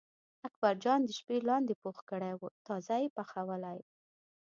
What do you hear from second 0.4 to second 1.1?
اکبرجان د